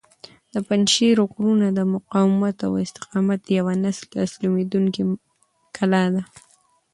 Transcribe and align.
د 0.53 0.55
پنجشېر 0.67 1.17
غرونه 1.31 1.67
د 1.73 1.79
مقاومت 1.93 2.57
او 2.67 2.73
استقامت 2.85 3.41
یوه 3.57 3.73
نه 3.83 3.91
تسلیمیدونکې 4.15 5.01
کلا 5.75 6.03
ده. 6.13 6.23